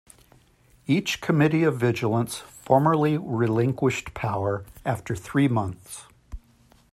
[0.87, 6.05] Each Committee of Vigilance formally relinquished power after three months.